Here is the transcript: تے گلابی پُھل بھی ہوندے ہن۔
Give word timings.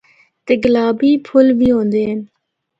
تے 0.45 0.53
گلابی 0.63 1.11
پُھل 1.25 1.47
بھی 1.59 1.69
ہوندے 1.73 2.01
ہن۔ 2.09 2.19